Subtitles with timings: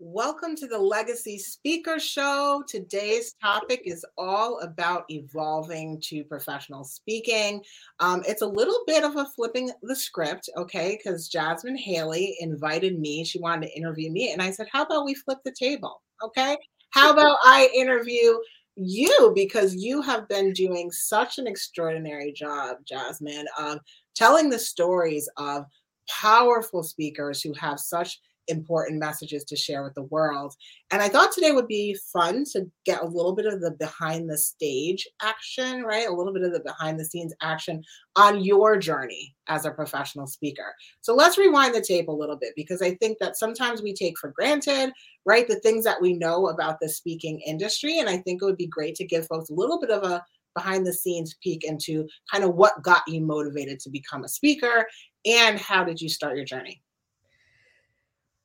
[0.00, 2.64] Welcome to the Legacy Speaker Show.
[2.66, 7.62] Today's topic is all about evolving to professional speaking.
[8.00, 10.98] Um, it's a little bit of a flipping the script, okay?
[10.98, 13.24] Because Jasmin Haley invited me.
[13.24, 14.32] She wanted to interview me.
[14.32, 16.02] And I said, How about we flip the table?
[16.24, 16.56] Okay.
[16.90, 18.36] How about I interview
[18.74, 19.32] you?
[19.32, 23.78] Because you have been doing such an extraordinary job, Jasmin, of
[24.16, 25.66] telling the stories of
[26.10, 30.54] powerful speakers who have such important messages to share with the world.
[30.90, 34.28] And I thought today would be fun to get a little bit of the behind
[34.28, 36.08] the stage action, right?
[36.08, 37.82] A little bit of the behind the scenes action
[38.16, 40.74] on your journey as a professional speaker.
[41.00, 44.18] So let's rewind the tape a little bit because I think that sometimes we take
[44.18, 44.92] for granted,
[45.26, 47.98] right, the things that we know about the speaking industry.
[47.98, 50.22] And I think it would be great to give folks a little bit of a
[50.54, 54.86] behind the scenes peek into kind of what got you motivated to become a speaker
[55.26, 56.83] and how did you start your journey?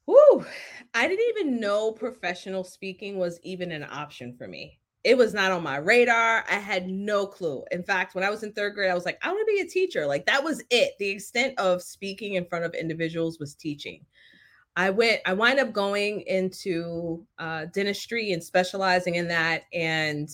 [0.10, 0.44] Woo!
[0.96, 4.80] I didn't even know professional speaking was even an option for me.
[5.04, 6.44] It was not on my radar.
[6.50, 7.64] I had no clue.
[7.70, 9.62] In fact, when I was in third grade, I was like, I want to be
[9.62, 10.08] a teacher.
[10.08, 10.94] Like that was it.
[10.98, 14.04] The extent of speaking in front of individuals was teaching.
[14.76, 19.66] I went, I wind up going into uh, dentistry and specializing in that.
[19.74, 20.28] And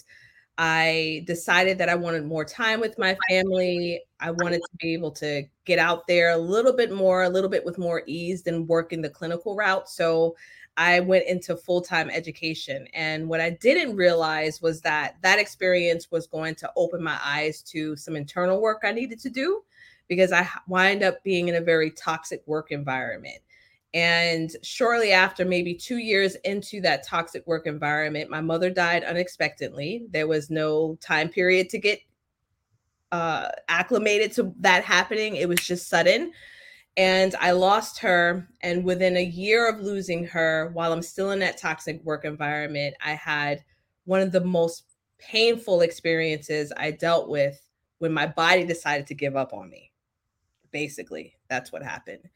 [0.57, 4.03] I decided that I wanted more time with my family.
[4.19, 7.49] I wanted to be able to get out there a little bit more, a little
[7.49, 9.89] bit with more ease than working the clinical route.
[9.89, 10.35] So
[10.77, 12.87] I went into full time education.
[12.93, 17.61] And what I didn't realize was that that experience was going to open my eyes
[17.63, 19.63] to some internal work I needed to do
[20.07, 23.39] because I wind up being in a very toxic work environment.
[23.93, 30.05] And shortly after, maybe two years into that toxic work environment, my mother died unexpectedly.
[30.11, 32.01] There was no time period to get
[33.11, 35.35] uh, acclimated to that happening.
[35.35, 36.31] It was just sudden.
[36.97, 38.47] And I lost her.
[38.61, 42.95] And within a year of losing her, while I'm still in that toxic work environment,
[43.03, 43.63] I had
[44.05, 44.85] one of the most
[45.17, 47.61] painful experiences I dealt with
[47.99, 49.91] when my body decided to give up on me.
[50.71, 52.29] Basically, that's what happened.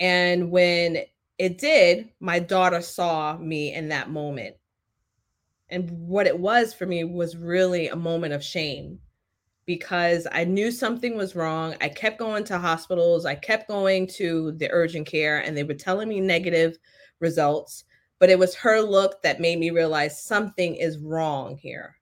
[0.00, 0.98] And when
[1.38, 4.56] it did, my daughter saw me in that moment.
[5.68, 9.00] And what it was for me was really a moment of shame
[9.64, 11.76] because I knew something was wrong.
[11.80, 15.74] I kept going to hospitals, I kept going to the urgent care, and they were
[15.74, 16.78] telling me negative
[17.20, 17.84] results.
[18.18, 21.96] But it was her look that made me realize something is wrong here.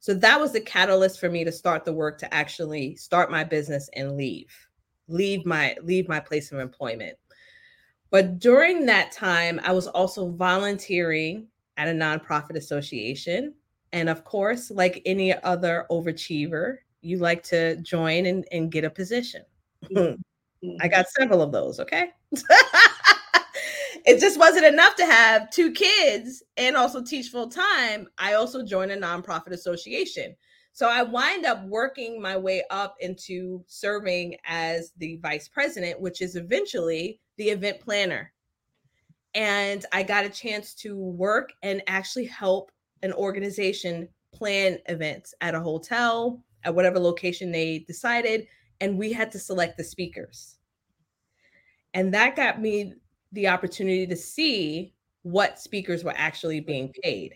[0.00, 3.44] So that was the catalyst for me to start the work to actually start my
[3.44, 4.52] business and leave,
[5.08, 7.16] leave my leave my place of employment.
[8.10, 11.46] But during that time, I was also volunteering
[11.76, 13.54] at a nonprofit association.
[13.92, 18.90] And of course, like any other overachiever, you like to join and, and get a
[18.90, 19.42] position.
[19.84, 20.76] Mm-hmm.
[20.80, 22.10] I got several of those, okay?
[24.06, 28.08] it just wasn't enough to have two kids and also teach full time.
[28.18, 30.36] I also joined a nonprofit association.
[30.72, 36.22] So I wind up working my way up into serving as the vice president, which
[36.22, 38.32] is eventually the event planner.
[39.34, 42.70] And I got a chance to work and actually help
[43.02, 48.46] an organization plan events at a hotel, at whatever location they decided.
[48.80, 50.56] And we had to select the speakers.
[51.94, 52.94] And that got me
[53.32, 57.34] the opportunity to see what speakers were actually being paid.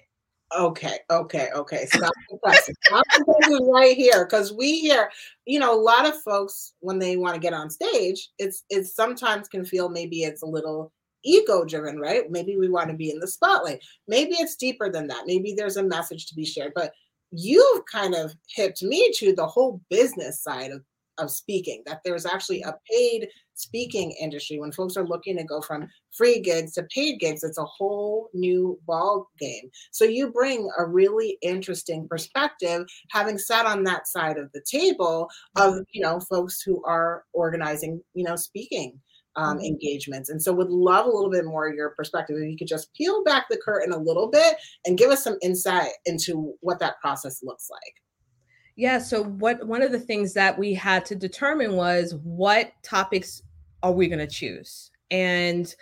[0.57, 1.87] Okay, okay, okay.
[1.87, 5.11] Stop right here, because we hear,
[5.45, 8.95] you know, a lot of folks when they want to get on stage, it's it's
[8.95, 10.93] sometimes can feel maybe it's a little
[11.25, 12.31] ego driven, right?
[12.31, 13.83] Maybe we want to be in the spotlight.
[14.07, 15.25] Maybe it's deeper than that.
[15.27, 16.73] Maybe there's a message to be shared.
[16.77, 16.93] But
[17.31, 20.83] you've kind of hipped me to the whole business side of
[21.19, 24.59] of speaking that there's actually a paid speaking industry.
[24.59, 28.29] When folks are looking to go from free gigs to paid gigs it's a whole
[28.33, 34.39] new ball game so you bring a really interesting perspective having sat on that side
[34.39, 35.83] of the table of mm-hmm.
[35.93, 38.99] you know folks who are organizing you know speaking
[39.37, 39.67] um, mm-hmm.
[39.67, 40.31] engagements.
[40.31, 42.37] And so would love a little bit more of your perspective.
[42.39, 45.39] If you could just peel back the curtain a little bit and give us some
[45.43, 48.03] insight into what that process looks like.
[48.77, 48.99] Yeah.
[48.99, 53.43] So what one of the things that we had to determine was what topics
[53.83, 54.91] are we going to choose?
[55.11, 55.75] And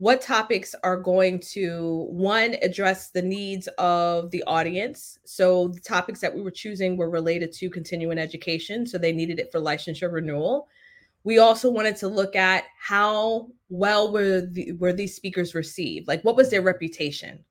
[0.00, 6.20] what topics are going to one address the needs of the audience so the topics
[6.20, 10.10] that we were choosing were related to continuing education so they needed it for licensure
[10.10, 10.68] renewal
[11.24, 16.22] we also wanted to look at how well were the, were these speakers received like
[16.22, 17.44] what was their reputation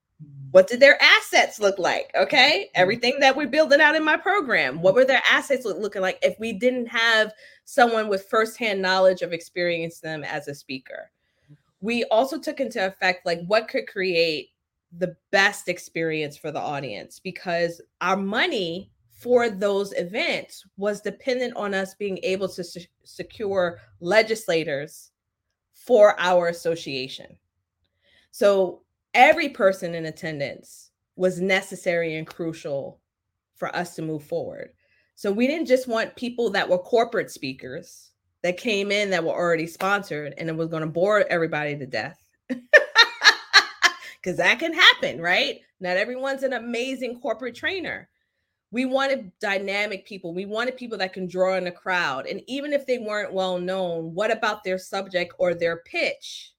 [0.51, 2.09] what did their assets look like?
[2.15, 2.65] Okay.
[2.65, 2.81] Mm-hmm.
[2.81, 6.39] Everything that we're building out in my program, what were their assets looking like if
[6.39, 7.31] we didn't have
[7.65, 11.11] someone with firsthand knowledge of experience them as a speaker?
[11.81, 14.49] we also took into effect like what could create
[14.97, 21.73] the best experience for the audience because our money for those events was dependent on
[21.73, 25.11] us being able to se- secure legislators
[25.73, 27.37] for our association.
[28.31, 28.83] So
[29.13, 33.01] every person in attendance was necessary and crucial
[33.55, 34.69] for us to move forward.
[35.15, 38.11] So we didn't just want people that were corporate speakers
[38.41, 41.85] that came in that were already sponsored and it was going to bore everybody to
[41.85, 42.23] death.
[44.21, 45.61] Because that can happen, right?
[45.79, 48.09] Not everyone's an amazing corporate trainer.
[48.71, 50.33] We wanted dynamic people.
[50.33, 52.27] We wanted people that can draw in a crowd.
[52.27, 56.53] And even if they weren't well known, what about their subject or their pitch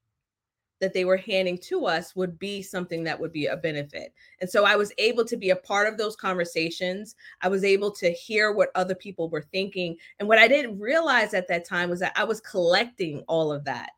[0.80, 4.12] that they were handing to us would be something that would be a benefit.
[4.40, 7.14] And so I was able to be a part of those conversations.
[7.42, 9.96] I was able to hear what other people were thinking.
[10.18, 13.64] And what I didn't realize at that time was that I was collecting all of
[13.66, 13.90] that.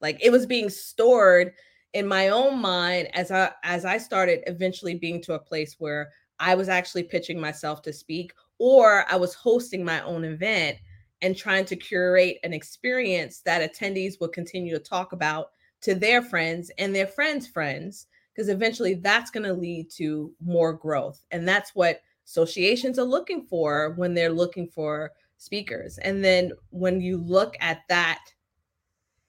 [0.00, 1.54] Like it was being stored
[1.94, 6.10] in my own mind as I as I started eventually being to a place where
[6.40, 10.78] I was actually pitching myself to speak or I was hosting my own event
[11.22, 15.50] and trying to curate an experience that attendees would continue to talk about
[15.80, 20.72] to their friends and their friends' friends, because eventually that's going to lead to more
[20.72, 21.24] growth.
[21.30, 25.98] And that's what associations are looking for when they're looking for speakers.
[25.98, 28.20] And then when you look at that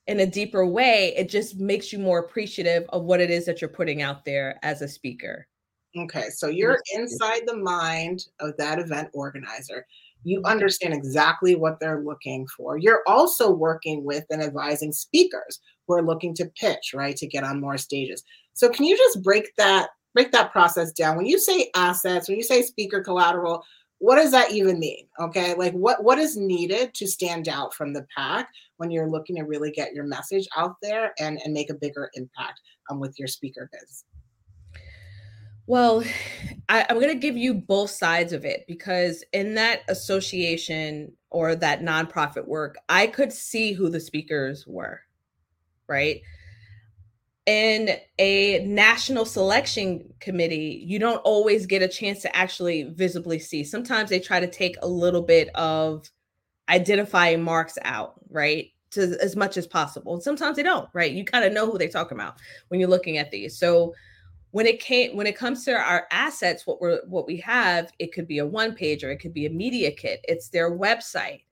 [0.08, 3.62] in a deeper way, it just makes you more appreciative of what it is that
[3.62, 5.48] you're putting out there as a speaker.
[5.98, 9.86] Okay, so you're inside the mind of that event organizer.
[10.24, 12.78] You understand exactly what they're looking for.
[12.78, 17.44] You're also working with and advising speakers who are looking to pitch, right, to get
[17.44, 18.24] on more stages.
[18.54, 21.18] So can you just break that break that process down?
[21.18, 23.64] When you say assets, when you say speaker collateral,
[24.00, 25.08] what does that even mean?
[25.20, 29.36] Okay, like what what is needed to stand out from the pack when you're looking
[29.38, 32.60] to really get your message out there and and make a bigger impact
[32.90, 34.04] um, with your speaker biz?
[35.70, 36.04] Well,
[36.70, 41.56] I, am going to give you both sides of it because in that association or
[41.56, 45.02] that nonprofit work, I could see who the speakers were,
[45.88, 46.22] right?
[47.48, 53.64] In a national selection committee, you don't always get a chance to actually visibly see.
[53.64, 56.08] Sometimes they try to take a little bit of
[56.68, 58.68] identifying marks out, right?
[58.92, 60.14] To as much as possible.
[60.14, 61.12] And Sometimes they don't, right?
[61.12, 62.36] You kind of know who they're talking about
[62.68, 63.58] when you're looking at these.
[63.58, 63.96] So
[64.52, 68.12] when it came when it comes to our assets what we're what we have it
[68.12, 70.22] could be a one page or it could be a media kit.
[70.28, 71.44] It's their website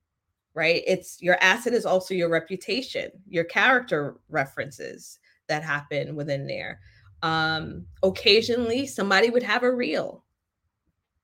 [0.53, 0.81] right?
[0.87, 6.79] It's your asset is also your reputation your character references that happen within there.
[7.23, 10.23] Um occasionally somebody would have a reel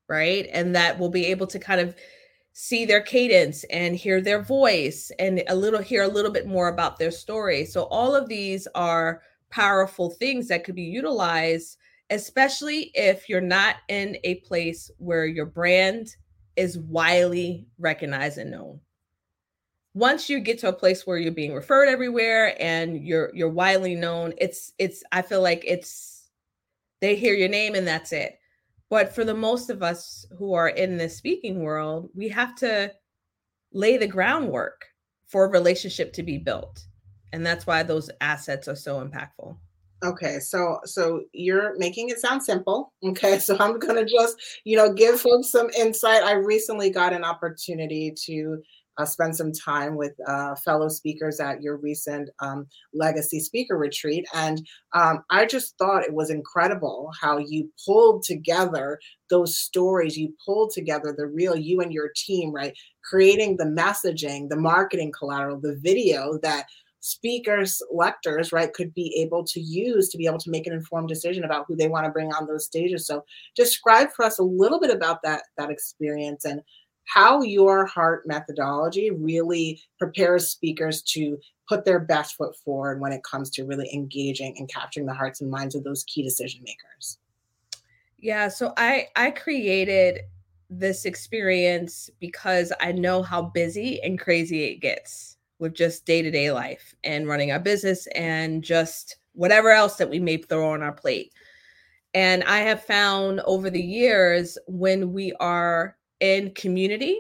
[0.07, 0.47] right?
[0.51, 1.95] And that will be able to kind of
[2.53, 6.67] see their cadence and hear their voice and a little hear a little bit more
[6.67, 7.65] about their story.
[7.65, 9.21] So all of these are
[9.53, 11.77] powerful things that could be utilized,
[12.09, 16.15] especially if you're not in a place where your brand
[16.55, 18.79] is widely recognized and known.
[19.93, 23.93] Once you get to a place where you're being referred everywhere and you're you're widely
[23.93, 26.31] known, it's it's I feel like it's
[26.99, 28.39] they hear your name and that's it.
[28.89, 32.91] But for the most of us who are in the speaking world, we have to
[33.71, 34.85] lay the groundwork
[35.27, 36.87] for a relationship to be built
[37.33, 39.57] and that's why those assets are so impactful.
[40.03, 43.39] Okay so so you're making it sound simple okay?
[43.39, 46.23] So i'm to just you know give folks some insight.
[46.23, 48.61] I recently got an opportunity to
[48.99, 54.23] uh, spend some time with uh, fellow speakers at your recent um, legacy speaker retreat
[54.35, 58.99] and um, i just thought it was incredible how you pulled together
[59.33, 60.15] those stories.
[60.15, 62.77] You pulled together the real you and your team right?
[63.03, 66.67] Creating the messaging the marketing collateral the video that
[67.03, 71.09] speakers, lectors, right, could be able to use to be able to make an informed
[71.09, 73.05] decision about who they want to bring on those stages.
[73.05, 76.61] So describe for us a little bit about that that experience and
[77.05, 83.23] how your heart methodology really prepares speakers to put their best foot forward when it
[83.29, 87.19] comes to really engaging and capturing the hearts and minds of those key decision makers.
[88.17, 90.21] Yeah, so I I created
[90.69, 95.33] this experience because I know how busy and crazy it gets
[95.63, 100.09] with just day to day life and running our business and just whatever else that
[100.09, 101.33] we may throw on our plate.
[102.13, 107.19] And I have found over the years when we are in community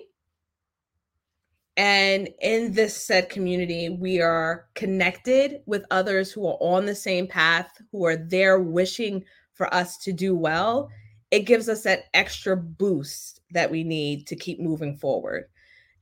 [1.77, 7.25] and in this said community, we are connected with others who are on the same
[7.25, 9.23] path, who are there wishing
[9.53, 10.89] for us to do well.
[11.31, 15.45] It gives us that extra boost that we need to keep moving forward.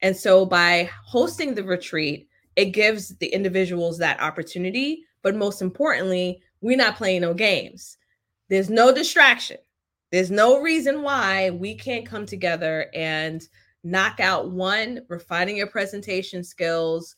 [0.01, 6.41] And so by hosting the retreat, it gives the individuals that opportunity But most importantly,
[6.61, 7.97] we're not playing no games.
[8.49, 9.57] There's no distraction.
[10.11, 13.47] There's no reason why we can't come together and
[13.83, 17.15] knock out one, refining your presentation skills,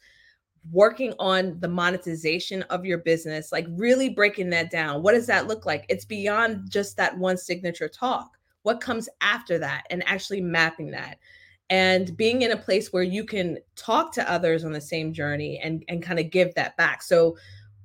[0.72, 5.02] working on the monetization of your business, like really breaking that down.
[5.02, 5.86] What does that look like?
[5.90, 8.38] It's beyond just that one signature talk.
[8.62, 11.18] What comes after that and actually mapping that
[11.74, 15.60] and being in a place where you can talk to others on the same journey
[15.64, 17.02] and and kind of give that back.
[17.02, 17.36] So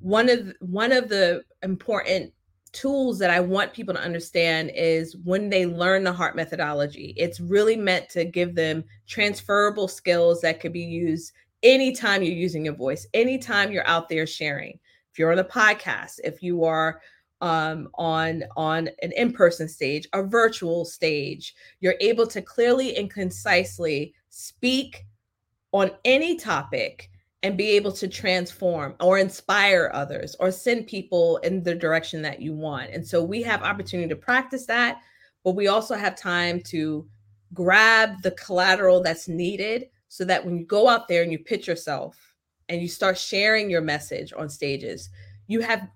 [0.01, 2.35] one of one of the important
[2.73, 7.41] tools that I want people to understand is when they learn the heart methodology, it's
[7.41, 12.77] really meant to give them transferable skills that could be used anytime you're using your
[12.77, 14.79] voice, anytime you're out there sharing.
[15.11, 17.01] If you're on a podcast, if you are
[17.41, 24.15] um, on on an in-person stage, a virtual stage, you're able to clearly and concisely
[24.31, 25.07] speak
[25.73, 27.11] on any topic
[27.43, 32.41] and be able to transform or inspire others or send people in the direction that
[32.41, 32.91] you want.
[32.91, 35.01] And so we have opportunity to practice that,
[35.45, 37.07] but we also have time to
[37.55, 41.69] grab the collateral that's needed so that when you go out there and you pitch
[41.69, 42.35] yourself
[42.69, 45.11] and you start sharing your message on stages,
[45.47, 45.89] you have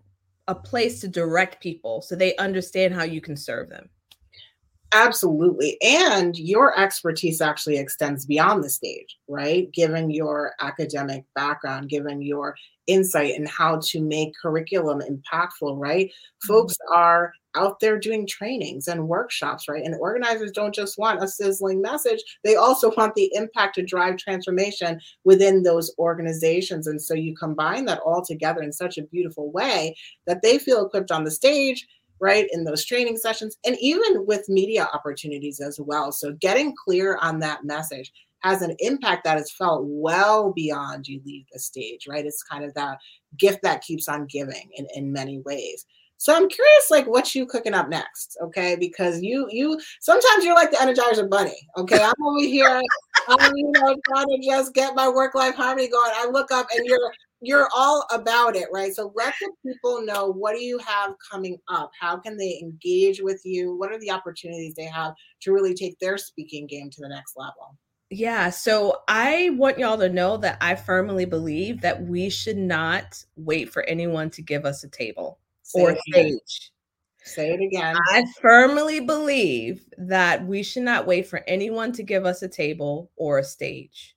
[0.52, 3.88] a place to direct people so they understand how you can serve them.
[4.94, 5.78] Absolutely.
[5.82, 9.72] And your expertise actually extends beyond the stage, right?
[9.72, 12.54] Given your academic background, given your
[12.86, 16.08] insight in how to make curriculum impactful, right?
[16.08, 16.46] Mm-hmm.
[16.46, 19.84] Folks are out there doing trainings and workshops, right?
[19.84, 24.16] And organizers don't just want a sizzling message, they also want the impact to drive
[24.16, 26.86] transformation within those organizations.
[26.86, 30.86] And so you combine that all together in such a beautiful way that they feel
[30.86, 31.86] equipped on the stage
[32.22, 37.18] right in those training sessions and even with media opportunities as well so getting clear
[37.20, 42.06] on that message has an impact that is felt well beyond you leave the stage
[42.08, 42.98] right it's kind of that
[43.36, 45.84] gift that keeps on giving in, in many ways
[46.22, 50.54] so i'm curious like what you cooking up next okay because you you sometimes you're
[50.54, 52.80] like the energizer bunny okay i'm over here
[53.28, 56.68] i'm you know trying to just get my work life harmony going i look up
[56.76, 57.10] and you're
[57.44, 58.94] you're all about it, right?
[58.94, 61.90] So let the people know what do you have coming up?
[62.00, 63.76] How can they engage with you?
[63.76, 67.36] What are the opportunities they have to really take their speaking game to the next
[67.36, 67.76] level?
[68.10, 73.24] Yeah, so I want y'all to know that I firmly believe that we should not
[73.34, 75.38] wait for anyone to give us a table
[75.74, 76.72] Say or stage.
[77.24, 77.96] Say it again.
[78.10, 83.10] I firmly believe that we should not wait for anyone to give us a table
[83.16, 84.16] or a stage.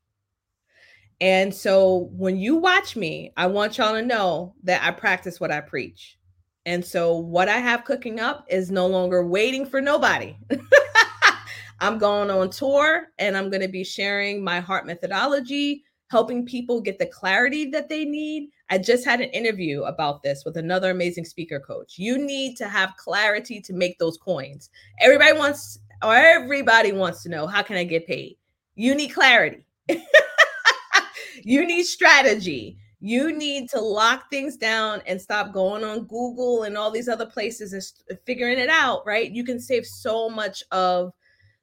[1.21, 5.51] And so when you watch me, I want y'all to know that I practice what
[5.51, 6.17] I preach.
[6.65, 10.35] And so what I have cooking up is no longer waiting for nobody.
[11.79, 16.81] I'm going on tour and I'm going to be sharing my heart methodology, helping people
[16.81, 18.49] get the clarity that they need.
[18.69, 21.97] I just had an interview about this with another amazing speaker coach.
[21.97, 24.69] You need to have clarity to make those coins.
[25.01, 28.37] Everybody wants or everybody wants to know how can I get paid?
[28.75, 29.65] You need clarity.
[31.43, 32.77] you need strategy.
[32.99, 37.25] You need to lock things down and stop going on Google and all these other
[37.25, 39.31] places and figuring it out, right?
[39.31, 41.13] You can save so much of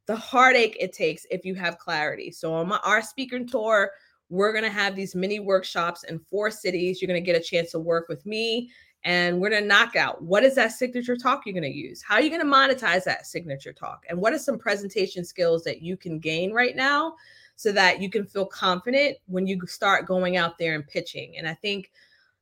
[0.06, 2.30] the heartache it takes if you have clarity.
[2.30, 3.90] So on my, our speaker tour,
[4.32, 7.00] we're going to have these mini workshops in four cities.
[7.02, 8.70] You're going to get a chance to work with me
[9.04, 12.02] and we're going to knock out what is that signature talk you're going to use?
[12.02, 14.06] How are you going to monetize that signature talk?
[14.08, 17.14] And what are some presentation skills that you can gain right now
[17.56, 21.36] so that you can feel confident when you start going out there and pitching.
[21.36, 21.92] And I think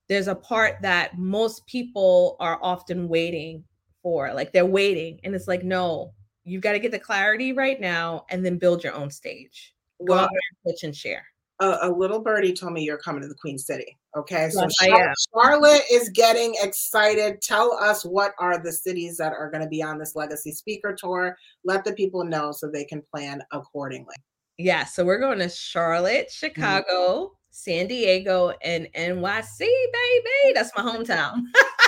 [0.07, 3.65] there's a part that most people are often waiting
[4.01, 5.19] for, like they're waiting.
[5.25, 6.13] And it's like, no,
[6.45, 9.75] you've got to get the clarity right now and then build your own stage.
[10.07, 11.27] Go out there and pitch and share.
[11.61, 13.99] A, a, little birdie told me you're coming to the Queen City.
[14.17, 17.43] Okay, so yes, Charlotte, Charlotte is getting excited.
[17.43, 20.97] Tell us what are the cities that are going to be on this legacy speaker
[20.99, 21.37] tour.
[21.65, 24.17] Let the people know so they can plan accordingly.
[24.59, 26.47] Yeah, so we're going to Charlotte, mm-hmm.
[26.47, 27.35] Chicago, mm-hmm.
[27.51, 30.53] San Diego, and NYC, baby.
[30.55, 31.43] That's my hometown.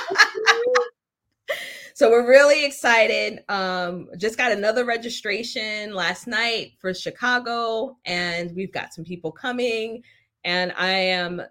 [1.94, 3.40] so we're really excited.
[3.48, 10.02] Um, just got another registration last night for Chicago, and we've got some people coming.
[10.44, 11.42] And I am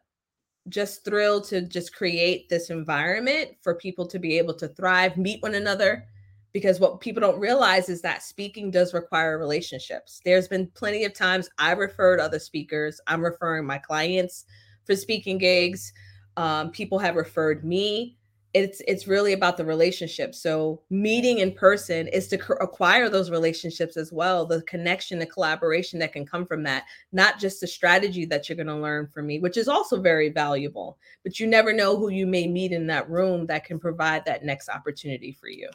[0.69, 5.41] just thrilled to just create this environment for people to be able to thrive, meet
[5.41, 6.07] one another,
[6.53, 10.21] because what people don't realize is that speaking does require relationships.
[10.25, 12.99] There's been plenty of times I referred other speakers.
[13.07, 14.45] I'm referring my clients
[14.85, 15.93] for speaking gigs.
[16.37, 18.17] Um, people have referred me.
[18.53, 20.35] It's it's really about the relationship.
[20.35, 25.99] So meeting in person is to acquire those relationships as well the connection the collaboration
[25.99, 29.27] that can come from that not just the strategy that you're going to learn from
[29.27, 32.87] me which is also very valuable but you never know who you may meet in
[32.87, 35.69] that room that can provide that next opportunity for you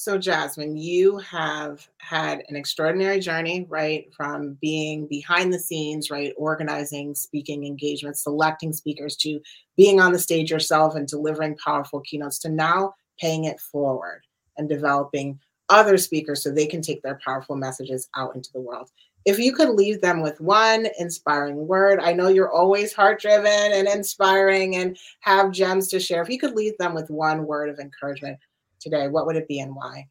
[0.00, 4.10] so, Jasmin, you have had an extraordinary journey, right?
[4.14, 6.32] From being behind the scenes, right?
[6.38, 9.42] Organizing speaking engagements, selecting speakers to
[9.76, 14.22] being on the stage yourself and delivering powerful keynotes to now paying it forward
[14.56, 15.38] and developing
[15.68, 18.88] other speakers so they can take their powerful messages out into the world.
[19.26, 23.46] If you could leave them with one inspiring word, I know you're always heart driven
[23.46, 26.22] and inspiring and have gems to share.
[26.22, 28.38] If you could leave them with one word of encouragement,
[28.80, 30.06] today, what would it be and why?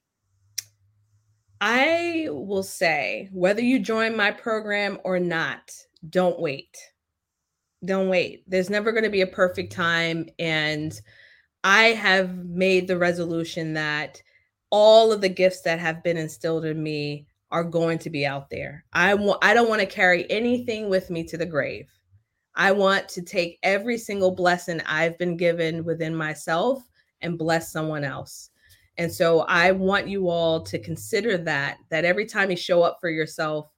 [1.62, 5.72] I will say, whether you join my program or not,
[6.10, 6.78] don't wait.
[7.84, 8.44] Don't wait.
[8.48, 10.28] There's never going to be a perfect time.
[10.38, 11.00] And
[11.64, 14.22] I have made the resolution that
[14.70, 18.50] all of the gifts that have been instilled in me are going to be out
[18.50, 18.86] there.
[18.94, 21.90] I I don't want to carry anything with me to the grave.
[22.56, 26.84] I want to take every single blessing I've been given within myself
[27.22, 28.49] and bless someone else.
[29.00, 32.98] And so I want you all to consider that that every time you show up
[33.00, 33.72] for yourself,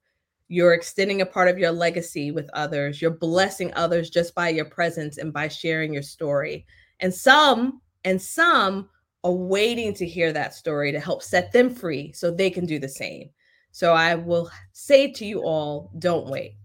[0.47, 2.99] you're extending a part of your legacy with others.
[2.99, 6.65] You're blessing others just by your presence and by sharing your story.
[7.01, 8.89] And some and some
[9.23, 12.79] are waiting to hear that story to help set them free so they can do
[12.79, 13.29] the same.
[13.71, 16.55] So I will say to you all, don't wait.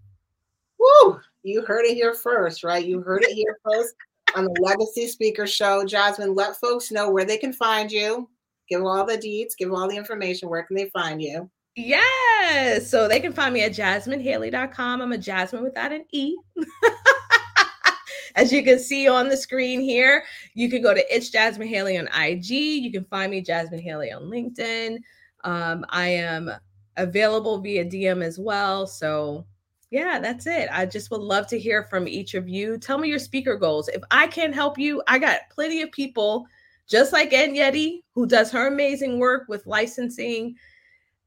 [0.79, 1.19] Woo!
[1.43, 2.83] You heard it here first, right?
[2.83, 3.93] You heard it here first
[4.35, 5.85] on the Legacy Speaker Show.
[5.85, 8.27] Jasmin, let folks know where they can find you
[8.67, 10.49] give them all the deeds, give them all the information.
[10.49, 11.49] Where can they find you?
[11.75, 12.89] Yes.
[12.89, 15.01] So they can find me at jasminhaley.com.
[15.01, 16.35] I'm a Jasmin without an E.
[18.35, 21.97] As you can see on the screen here, you can go to It's Jasmin Haley
[21.97, 22.49] on IG.
[22.49, 24.97] You can find me Jasmin Haley on LinkedIn.
[25.43, 26.51] Um, I am
[26.97, 28.87] available via DM as well.
[28.87, 29.45] So
[29.91, 30.67] yeah, that's it.
[30.71, 32.77] I just would love to hear from each of you.
[32.77, 33.87] Tell me your speaker goals.
[33.87, 36.45] If I can help you, I got plenty of people
[36.87, 40.55] just like Ed Yeti, who does her amazing work with licensing.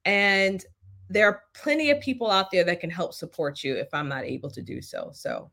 [0.05, 0.65] And
[1.09, 4.25] there are plenty of people out there that can help support you if I'm not
[4.25, 5.11] able to do so.
[5.13, 5.51] So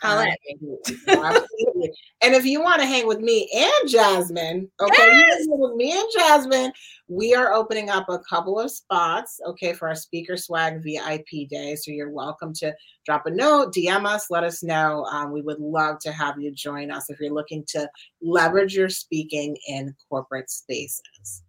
[0.00, 0.76] holla at me.
[1.08, 1.92] Absolutely.
[2.22, 5.46] and if you want to hang with me and Jasmin, okay, yes!
[5.48, 6.72] with me and Jasmin,
[7.08, 11.74] we are opening up a couple of spots, okay, for our Speaker Swag VIP day.
[11.74, 15.04] So you're welcome to drop a note, DM us, let us know.
[15.06, 17.88] Um, we would love to have you join us if you're looking to
[18.22, 21.42] leverage your speaking in corporate spaces.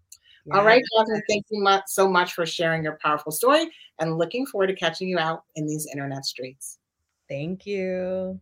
[0.45, 0.57] Yeah.
[0.57, 4.45] All right, Jasmin, thank you much, so much for sharing your powerful story and looking
[4.45, 6.79] forward to catching you out in these internet streets.
[7.30, 8.42] Thank you.